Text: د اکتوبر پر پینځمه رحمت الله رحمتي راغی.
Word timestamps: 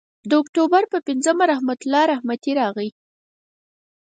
د 0.29 0.31
اکتوبر 0.41 0.83
پر 0.91 0.99
پینځمه 1.07 1.45
رحمت 1.51 1.79
الله 1.83 2.03
رحمتي 2.13 2.51
راغی. 2.59 2.89